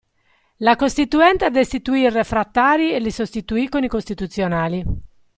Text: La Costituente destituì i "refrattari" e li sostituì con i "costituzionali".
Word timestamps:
La 0.57 0.75
Costituente 0.77 1.51
destituì 1.51 1.99
i 2.01 2.09
"refrattari" 2.09 2.91
e 2.91 2.97
li 2.97 3.11
sostituì 3.11 3.69
con 3.69 3.83
i 3.83 3.87
"costituzionali". 3.87 4.83